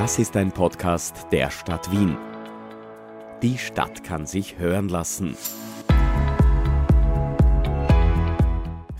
[0.00, 2.16] Das ist ein Podcast der Stadt Wien.
[3.42, 5.36] Die Stadt kann sich hören lassen.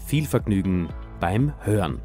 [0.04, 2.03] Viel Vergnügen beim Hören.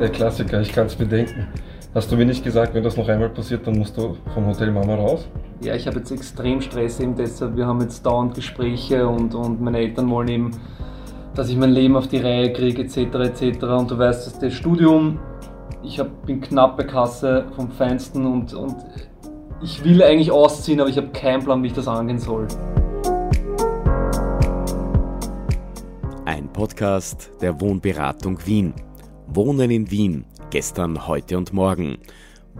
[0.00, 1.46] Der Klassiker, ich kann es bedenken.
[1.94, 4.72] Hast du mir nicht gesagt, wenn das noch einmal passiert, dann musst du vom Hotel
[4.72, 5.28] Mama raus?
[5.60, 7.56] Ja, ich habe jetzt extrem Stress eben deshalb.
[7.56, 10.50] Wir haben jetzt dauernd Gespräche und, und meine Eltern wollen eben,
[11.34, 12.96] dass ich mein Leben auf die Reihe kriege, etc.
[12.96, 13.64] etc.
[13.64, 15.18] Und du weißt, dass das Studium,
[15.82, 18.76] ich hab, bin knapp bei Kasse vom Feinsten und, und
[19.62, 22.46] ich will eigentlich ausziehen, aber ich habe keinen Plan, wie ich das angehen soll.
[26.24, 28.74] Ein Podcast der Wohnberatung Wien.
[29.26, 31.98] Wohnen in Wien, gestern, heute und morgen.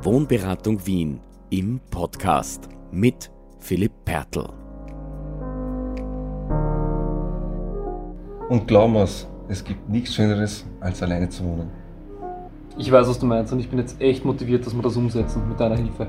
[0.02, 1.20] Wohnberatung Wien
[1.50, 4.63] im Podcast mit Philipp Pertl.
[8.48, 11.70] Und glaub mir's, es gibt nichts Schöneres, als alleine zu wohnen.
[12.76, 15.48] Ich weiß, was du meinst und ich bin jetzt echt motiviert, dass wir das umsetzen
[15.48, 16.08] mit deiner Hilfe.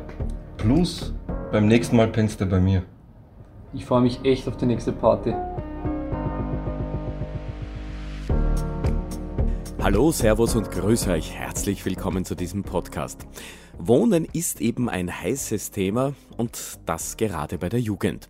[0.57, 1.13] Plus,
[1.53, 2.83] beim nächsten Mal pennst du bei mir.
[3.73, 5.33] Ich freue mich echt auf die nächste Party.
[9.81, 11.31] Hallo, Servus und Grüße euch.
[11.31, 13.25] Herzlich willkommen zu diesem Podcast.
[13.77, 18.27] Wohnen ist eben ein heißes Thema und das gerade bei der Jugend.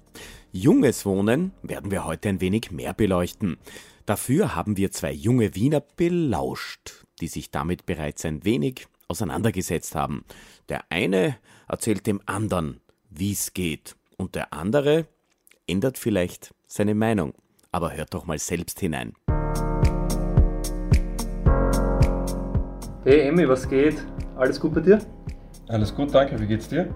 [0.52, 3.58] Junges Wohnen werden wir heute ein wenig mehr beleuchten.
[4.06, 10.24] Dafür haben wir zwei junge Wiener belauscht, die sich damit bereits ein wenig auseinandergesetzt haben.
[10.70, 15.08] Der eine erzählt dem anderen, wie es geht, und der andere
[15.66, 17.34] ändert vielleicht seine Meinung.
[17.72, 19.14] Aber hört doch mal selbst hinein.
[23.04, 24.06] Hey Emmy, was geht?
[24.36, 25.00] Alles gut bei dir?
[25.68, 26.40] Alles gut, danke.
[26.40, 26.94] Wie geht's dir?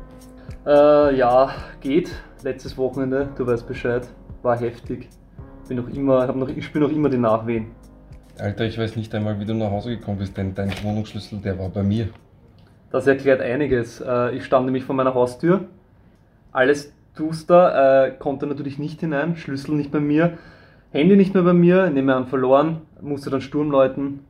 [0.66, 2.12] Äh, ja, geht.
[2.44, 4.08] Letztes Wochenende, du weißt Bescheid,
[4.44, 5.10] war heftig.
[5.70, 7.68] Bin noch immer, hab noch, ich spüre noch immer die Nachwehen.
[8.40, 11.60] Alter, ich weiß nicht einmal, wie du nach Hause gekommen bist, denn dein Wohnungsschlüssel, der
[11.60, 12.10] war bei mir.
[12.90, 14.02] Das erklärt einiges.
[14.02, 15.66] Äh, ich stand nämlich vor meiner Haustür,
[16.52, 20.40] alles duster, äh, konnte natürlich nicht hinein, Schlüssel nicht bei mir,
[20.92, 24.22] Handy nicht mehr bei mir, nehme an verloren, musste dann Sturm läuten,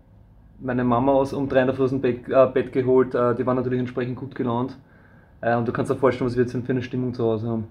[0.59, 3.15] meine Mama aus um drei Uhr aus dem Bett, äh, Bett geholt.
[3.15, 4.77] Äh, die war natürlich entsprechend gut gelaunt.
[5.41, 7.67] Und du kannst dir vorstellen, was wir jetzt für eine Stimmung zu Hause haben.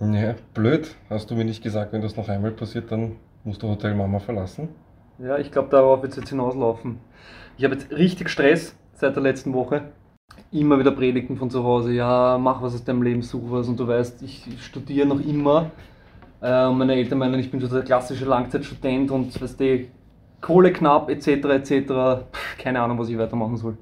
[0.00, 0.94] Ja, blöd.
[1.10, 4.20] Hast du mir nicht gesagt, wenn das noch einmal passiert, dann musst du Hotel Mama
[4.20, 4.68] verlassen?
[5.18, 7.00] Ja, ich glaube, darauf wird es jetzt hinauslaufen.
[7.56, 9.82] Ich habe jetzt richtig Stress seit der letzten Woche.
[10.52, 11.92] Immer wieder Predigten von zu Hause.
[11.92, 13.66] Ja, mach was aus deinem Leben, such was.
[13.66, 15.72] Und du weißt, ich studiere noch immer.
[16.40, 19.86] Äh, und meine Eltern meinen, ich bin so der klassische Langzeitstudent und weißt du,
[20.40, 21.26] Kohle knapp etc.
[21.26, 21.70] etc.
[22.32, 23.76] Pff, keine Ahnung, was ich weitermachen soll.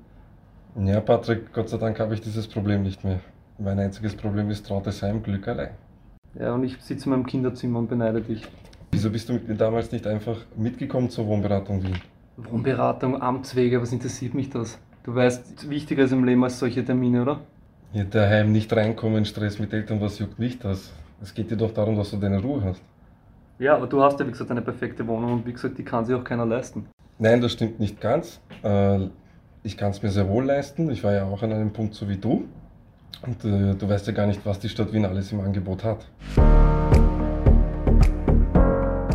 [0.83, 3.21] Ja, Patrick, Gott sei Dank habe ich dieses Problem nicht mehr.
[3.59, 5.71] Mein einziges Problem ist traute sein Glück allein.
[6.39, 8.43] Ja, und ich sitze in meinem Kinderzimmer und beneide dich.
[8.93, 12.01] Wieso bist du damals nicht einfach mitgekommen zur Wohnberatung Wien?
[12.37, 14.79] Wohnberatung, Amtswege, was interessiert mich das?
[15.05, 17.41] Du weißt, wichtiger ist im Leben als solche Termine, oder?
[17.93, 20.93] Hier daheim nicht reinkommen, Stress mit Eltern, was juckt mich das?
[21.23, 22.83] Es geht dir doch darum, dass du deine Ruhe hast.
[23.59, 26.05] Ja, aber du hast ja, wie gesagt, eine perfekte Wohnung und wie gesagt, die kann
[26.05, 26.87] sich auch keiner leisten.
[27.19, 28.41] Nein, das stimmt nicht ganz.
[28.63, 29.09] Äh,
[29.63, 30.91] Ich kann es mir sehr wohl leisten.
[30.91, 32.45] Ich war ja auch an einem Punkt so wie du.
[33.23, 36.07] Und äh, du weißt ja gar nicht, was die Stadt Wien alles im Angebot hat.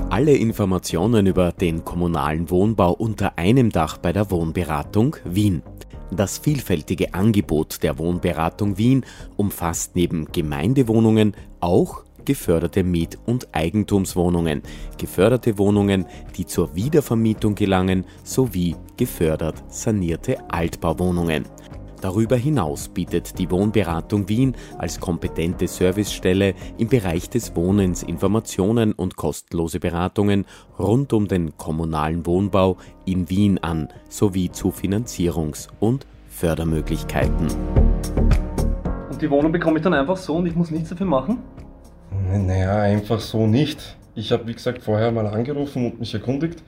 [0.09, 5.63] Alle Informationen über den kommunalen Wohnbau unter einem Dach bei der Wohnberatung Wien.
[6.11, 9.05] Das vielfältige Angebot der Wohnberatung Wien
[9.37, 14.61] umfasst neben Gemeindewohnungen auch geförderte Miet- und Eigentumswohnungen,
[14.97, 16.05] geförderte Wohnungen,
[16.37, 21.45] die zur Wiedervermietung gelangen, sowie gefördert sanierte Altbauwohnungen.
[22.01, 29.17] Darüber hinaus bietet die Wohnberatung Wien als kompetente Servicestelle im Bereich des Wohnens Informationen und
[29.17, 30.45] kostenlose Beratungen
[30.79, 37.47] rund um den kommunalen Wohnbau in Wien an, sowie zu Finanzierungs- und Fördermöglichkeiten.
[39.11, 41.37] Und die Wohnung bekomme ich dann einfach so und ich muss nichts dafür machen?
[42.33, 43.95] Naja, einfach so nicht.
[44.15, 46.63] Ich habe, wie gesagt, vorher mal angerufen und mich erkundigt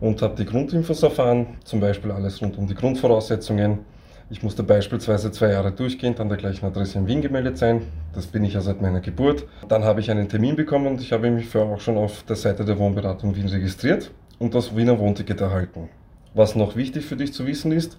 [0.00, 3.80] und habe die Grundinfos erfahren, zum Beispiel alles rund um die Grundvoraussetzungen.
[4.30, 7.80] Ich musste beispielsweise zwei Jahre durchgehend an der gleichen Adresse in Wien gemeldet sein.
[8.12, 9.46] Das bin ich ja seit meiner Geburt.
[9.68, 12.36] Dann habe ich einen Termin bekommen und ich habe mich vorher auch schon auf der
[12.36, 15.88] Seite der Wohnberatung Wien registriert und das Wiener Wohnticket erhalten.
[16.34, 17.96] Was noch wichtig für dich zu wissen ist,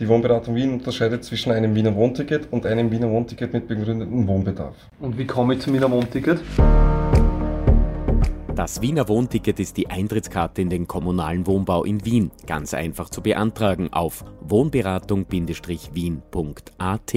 [0.00, 4.74] die Wohnberatung Wien unterscheidet zwischen einem Wiener Wohnticket und einem Wiener Wohnticket mit begründetem Wohnbedarf.
[4.98, 6.40] Und wie komme ich zu meiner Wohnticket?
[8.58, 12.32] Das Wiener Wohnticket ist die Eintrittskarte in den kommunalen Wohnbau in Wien.
[12.44, 17.14] Ganz einfach zu beantragen auf wohnberatung-wien.at.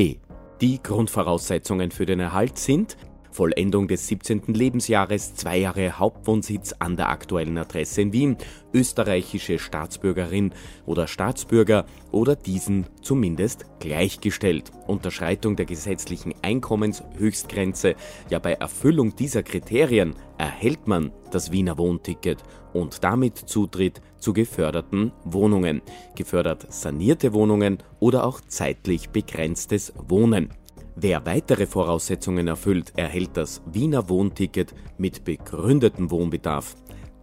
[0.61, 2.95] Die Grundvoraussetzungen für den Erhalt sind
[3.31, 4.43] Vollendung des 17.
[4.47, 8.37] Lebensjahres, zwei Jahre Hauptwohnsitz an der aktuellen Adresse in Wien,
[8.73, 10.53] österreichische Staatsbürgerin
[10.85, 14.71] oder Staatsbürger oder diesen zumindest gleichgestellt.
[14.87, 17.95] Unterschreitung der gesetzlichen Einkommenshöchstgrenze.
[18.29, 22.43] Ja, bei Erfüllung dieser Kriterien erhält man das Wiener Wohnticket
[22.73, 25.81] und damit Zutritt zu geförderten Wohnungen,
[26.15, 30.49] gefördert sanierte Wohnungen oder auch zeitlich begrenztes Wohnen.
[30.95, 36.75] Wer weitere Voraussetzungen erfüllt, erhält das Wiener Wohnticket mit begründetem Wohnbedarf.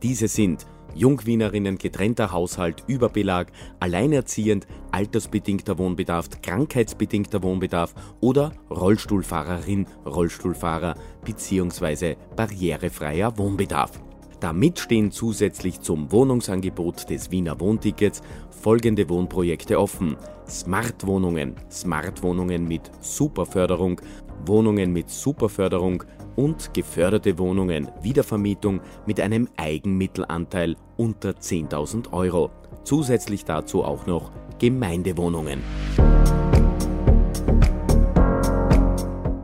[0.03, 10.95] Diese sind Jungwienerinnen, getrennter Haushalt, Überbelag, alleinerziehend, altersbedingter Wohnbedarf, krankheitsbedingter Wohnbedarf oder Rollstuhlfahrerin, Rollstuhlfahrer
[11.25, 12.17] bzw.
[12.37, 14.01] barrierefreier Wohnbedarf.
[14.41, 20.17] Damit stehen zusätzlich zum Wohnungsangebot des Wiener Wohntickets folgende Wohnprojekte offen.
[20.49, 24.01] Smart-Wohnungen, Smart-Wohnungen mit Superförderung,
[24.47, 26.05] Wohnungen mit Superförderung
[26.37, 32.51] und geförderte Wohnungen, Wiedervermietung mit einem Eigenmittelanteil unter 10.000 Euro.
[32.85, 34.31] Zusätzlich dazu auch noch
[34.61, 35.63] Gemeindewohnungen.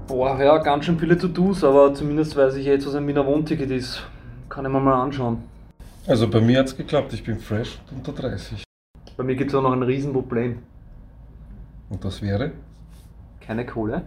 [0.07, 3.73] Boah, ja, ganz schön viele To-Dos, aber zumindest weiß ich jetzt, was ein Wiener Wohnticket
[3.73, 4.07] ist.
[4.49, 5.43] Kann ich mir mal anschauen.
[6.07, 8.63] Also bei mir hat es geklappt, ich bin fresh unter 30.
[9.17, 10.59] Bei mir gibt es auch noch ein Riesenproblem.
[11.89, 12.53] Und das wäre?
[13.41, 14.03] Keine Kohle.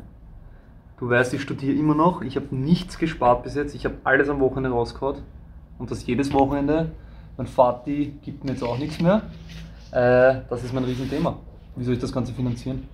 [0.99, 2.21] Du weißt, ich studiere immer noch.
[2.21, 3.75] Ich habe nichts gespart bis jetzt.
[3.75, 5.21] Ich habe alles am Wochenende rausgehauen.
[5.77, 6.91] Und das jedes Wochenende.
[7.37, 9.21] Mein Vati gibt mir jetzt auch nichts mehr.
[9.91, 11.37] Äh, das ist mein Riesenthema.
[11.75, 12.87] Wie soll ich das Ganze finanzieren?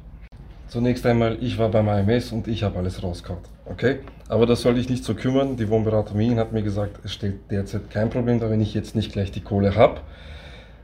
[0.68, 3.44] Zunächst einmal, ich war beim AMS und ich habe alles rausgehauen.
[3.66, 4.00] Okay?
[4.28, 5.56] Aber das soll dich nicht so kümmern.
[5.56, 8.96] Die Wohnberatung Wien hat mir gesagt, es stellt derzeit kein Problem dar, wenn ich jetzt
[8.96, 10.02] nicht gleich die Kohle habe.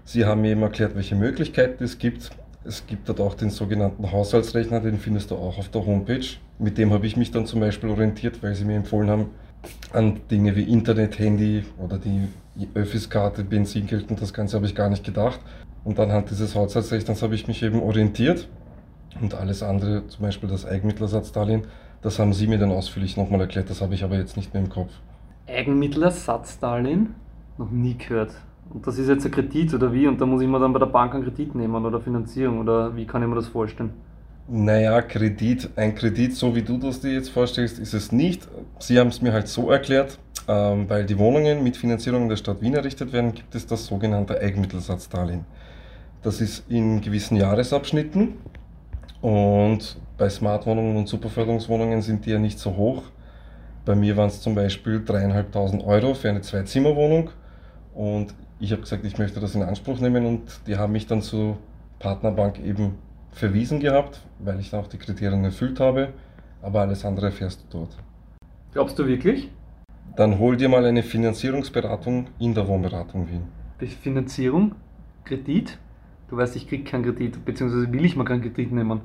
[0.04, 2.30] Sie haben mir eben erklärt, welche Möglichkeiten es gibt.
[2.66, 6.26] Es gibt dort auch den sogenannten Haushaltsrechner, den findest du auch auf der Homepage.
[6.60, 9.30] Mit dem habe ich mich dann zum Beispiel orientiert, weil sie mir empfohlen haben,
[9.92, 12.28] an Dinge wie Internet, Handy oder die
[12.74, 15.40] Öffis-Karte, Benzingeld und das Ganze habe ich gar nicht gedacht.
[15.84, 18.48] Und anhand dieses Haushaltsrechners habe ich mich eben orientiert
[19.22, 21.64] und alles andere, zum Beispiel das Eigenmittelersatzdarlehen,
[22.02, 24.64] das haben Sie mir dann ausführlich nochmal erklärt, das habe ich aber jetzt nicht mehr
[24.64, 24.92] im Kopf.
[25.48, 27.16] Eigenmittelersatzdarlehen?
[27.58, 28.32] Noch nie gehört.
[28.70, 30.08] Und das ist jetzt ein Kredit oder wie?
[30.08, 32.96] Und da muss ich mir dann bei der Bank einen Kredit nehmen oder Finanzierung oder
[32.96, 33.92] wie kann ich mir das vorstellen?
[34.48, 38.48] Naja, Kredit, ein Kredit, so wie du das dir jetzt vorstellst, ist es nicht.
[38.80, 40.18] Sie haben es mir halt so erklärt,
[40.48, 44.40] ähm, weil die Wohnungen mit Finanzierung der Stadt Wien errichtet werden, gibt es das sogenannte
[44.40, 45.46] Eigenmittelsatzdarlehen.
[46.24, 48.34] Das ist in gewissen Jahresabschnitten
[49.22, 53.04] und bei Smartwohnungen und Superförderungswohnungen sind die ja nicht so hoch.
[53.86, 57.32] Bei mir waren es zum Beispiel 3.500 Euro für eine Zweizimmerwohnung
[57.94, 61.22] und ich habe gesagt, ich möchte das in Anspruch nehmen und die haben mich dann
[61.22, 61.58] zur
[61.98, 62.96] Partnerbank eben
[63.32, 66.10] verwiesen gehabt, weil ich dann auch die Kriterien erfüllt habe.
[66.62, 67.98] Aber alles andere erfährst du dort.
[68.74, 69.50] Glaubst du wirklich?
[70.16, 73.44] Dann hol dir mal eine Finanzierungsberatung in der Wohnberatung Wien.
[74.02, 74.76] Finanzierung?
[75.24, 75.78] Kredit?
[76.30, 79.02] Du weißt, ich krieg keinen Kredit, beziehungsweise will ich mal keinen Kredit nehmen.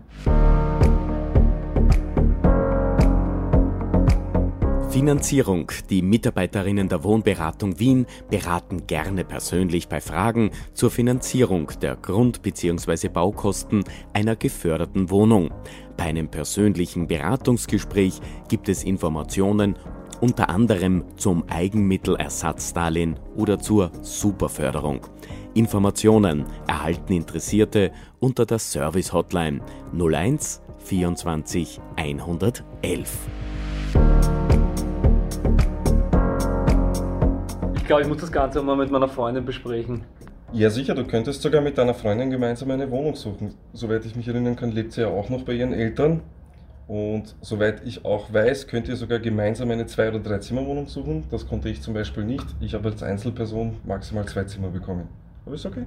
[4.91, 5.73] Finanzierung.
[5.91, 13.09] Die Mitarbeiterinnen der Wohnberatung Wien beraten gerne persönlich bei Fragen zur Finanzierung der Grund- bzw.
[13.09, 15.51] Baukosten einer geförderten Wohnung.
[15.97, 19.77] Bei einem persönlichen Beratungsgespräch gibt es Informationen
[20.21, 25.01] unter anderem zum Eigenmittelersatzdarlehen oder zur Superförderung.
[25.55, 29.61] Informationen erhalten Interessierte unter der Service Hotline
[29.97, 33.29] 01 24 111.
[37.77, 40.03] Ich glaube, ich muss das Ganze mal mit meiner Freundin besprechen.
[40.53, 43.55] Ja, sicher, du könntest sogar mit deiner Freundin gemeinsam eine Wohnung suchen.
[43.73, 46.23] Soweit ich mich erinnern kann, lebt sie ja auch noch bei ihren Eltern.
[46.89, 51.25] Und soweit ich auch weiß, könnt ihr sogar gemeinsam eine Zwei- oder Drei-Zimmer-Wohnung suchen.
[51.31, 52.45] Das konnte ich zum Beispiel nicht.
[52.61, 55.09] Ich habe als Einzelperson maximal zwei Zimmer bekommen.
[55.47, 55.85] Aber ist okay.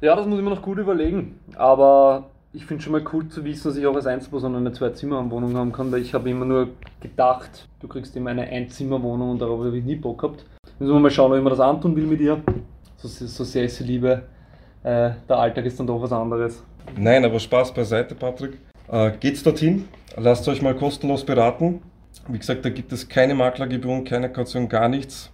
[0.00, 1.40] Ja, das muss ich mir noch gut überlegen.
[1.56, 5.56] Aber ich finde schon mal cool zu wissen, dass ich auch als Einzelperson eine Zwei-Zimmer-Wohnung
[5.56, 6.68] haben kann, weil ich habe immer nur
[7.00, 10.46] gedacht, du kriegst immer eine Einzimmerwohnung und darauf habe ich nie Bock gehabt.
[10.78, 12.42] Müssen wir mal schauen, ob ich mir das antun will mit ihr.
[12.96, 14.22] So, so sehr ich sie liebe.
[14.82, 16.62] Äh, der Alltag ist dann doch was anderes.
[16.96, 18.58] Nein, aber Spaß beiseite, Patrick.
[18.88, 21.82] Äh, geht's dorthin, lasst euch mal kostenlos beraten.
[22.28, 25.30] Wie gesagt, da gibt es keine Maklergebühren, keine Kaution, gar nichts.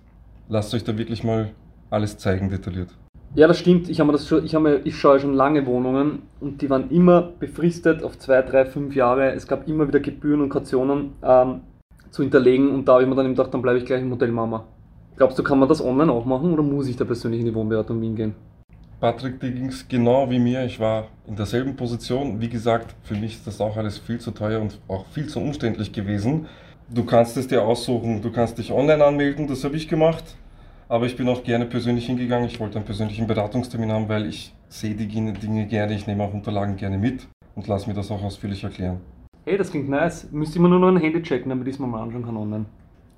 [0.49, 1.51] Lasst euch da wirklich mal
[1.91, 2.89] alles zeigen, detailliert.
[3.35, 3.89] Ja, das stimmt.
[3.89, 7.23] Ich, habe das schon, ich, habe, ich schaue schon lange Wohnungen und die waren immer
[7.23, 9.33] befristet auf zwei, drei, fünf Jahre.
[9.33, 11.63] Es gab immer wieder Gebühren und Kautionen ähm,
[12.11, 14.31] zu hinterlegen und da habe ich mir dann gedacht, dann bleibe ich gleich im Hotel
[14.31, 14.67] Mama.
[15.17, 17.55] Glaubst du, kann man das online auch machen oder muss ich da persönlich in die
[17.55, 18.35] Wohnberatung Wien gehen?
[19.01, 20.67] Patrick, dir ging es genau wie mir.
[20.67, 22.39] Ich war in derselben Position.
[22.39, 25.41] Wie gesagt, für mich ist das auch alles viel zu teuer und auch viel zu
[25.41, 26.47] umständlich gewesen.
[26.91, 28.21] Du kannst es dir aussuchen.
[28.21, 30.37] Du kannst dich online anmelden, das habe ich gemacht.
[30.93, 32.47] Aber ich bin auch gerne persönlich hingegangen.
[32.47, 35.95] Ich wollte einen persönlichen Beratungstermin haben, weil ich sehe die Dinge gerne.
[35.95, 39.01] Ich nehme auch Unterlagen gerne mit und lasse mir das auch ausführlich erklären.
[39.47, 40.31] Hey, das klingt nice.
[40.33, 42.67] Müsste immer nur noch ein Handy checken, damit ich es mir mal anschauen kann online.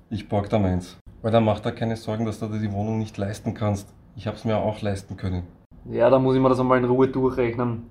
[0.09, 0.97] Ich borg da meins.
[1.21, 3.93] Weil dann mach da keine Sorgen, dass du dir die Wohnung nicht leisten kannst.
[4.15, 5.43] Ich habe es mir auch leisten können.
[5.91, 7.87] Ja, da muss ich mir das einmal in Ruhe durchrechnen.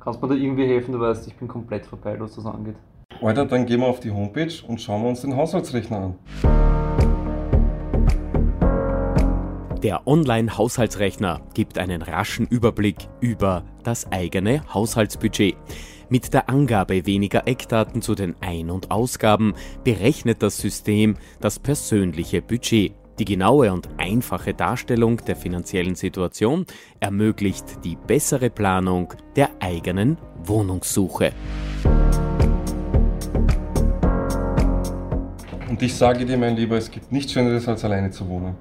[0.00, 0.92] Kannst du mir da irgendwie helfen?
[0.92, 2.76] Du weißt, ich bin komplett vorbei, was das angeht.
[3.20, 6.14] Alter, dann gehen wir auf die Homepage und schauen wir uns den Haushaltsrechner an.
[9.86, 15.54] Der Online-Haushaltsrechner gibt einen raschen Überblick über das eigene Haushaltsbudget.
[16.08, 22.42] Mit der Angabe weniger Eckdaten zu den Ein- und Ausgaben berechnet das System das persönliche
[22.42, 22.94] Budget.
[23.20, 26.66] Die genaue und einfache Darstellung der finanziellen Situation
[26.98, 31.30] ermöglicht die bessere Planung der eigenen Wohnungssuche.
[35.68, 38.56] Und ich sage dir, mein Lieber, es gibt nichts Schöneres, als alleine zu wohnen.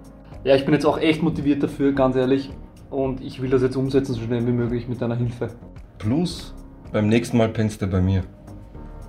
[0.46, 2.52] Ja, ich bin jetzt auch echt motiviert dafür, ganz ehrlich.
[2.92, 5.50] Und ich will das jetzt umsetzen, so schnell wie möglich mit deiner Hilfe.
[5.98, 6.54] Plus,
[6.94, 8.24] beim nächsten Mal pennst du bei mir.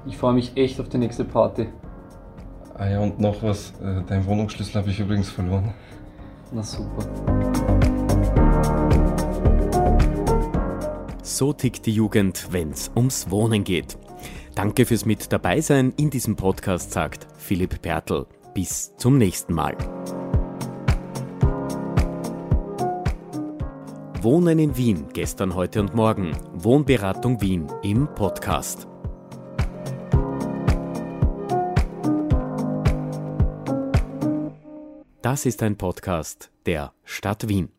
[0.06, 1.66] Ich freue mich echt auf die nächste Party.
[2.74, 3.74] Ah ja, und noch was.
[3.82, 5.74] Äh, dein Wohnungsschlüssel habe ich übrigens verloren.
[6.52, 7.04] Na super.
[11.22, 13.98] So tickt die Jugend, wenn's ums Wohnen geht.
[14.54, 18.24] Danke fürs Mit dabei sein in diesem Podcast, sagt Philipp Pertl.
[18.54, 19.76] Bis zum nächsten Mal.
[24.26, 26.36] Wohnen in Wien, gestern, heute und morgen.
[26.52, 28.88] Wohnberatung Wien im Podcast.
[35.22, 37.75] Das ist ein Podcast der Stadt Wien.